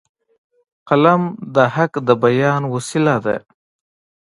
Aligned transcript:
قلم 0.87 1.21
د 1.55 1.57
حق 1.75 1.93
د 2.07 2.09
بیان 2.23 2.61
وسیله 2.73 3.15
ده 3.25 3.37